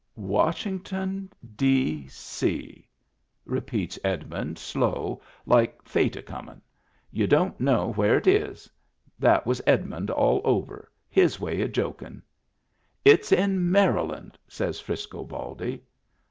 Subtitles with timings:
[0.15, 2.87] "Washington, D.C.,"
[3.45, 6.59] repeats Edmund slow, like Fate a comin'.
[7.11, 8.67] "You don't know where it is."
[9.19, 10.91] That was Edmund all over.
[11.07, 12.23] His way o' jokin'."
[13.13, 15.83] It's in Maryland," says Frisco Baldy.